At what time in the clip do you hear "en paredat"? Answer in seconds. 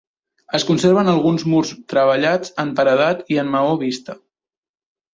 2.65-3.25